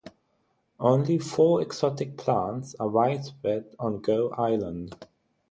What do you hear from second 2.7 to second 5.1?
are widespread on Gough Island.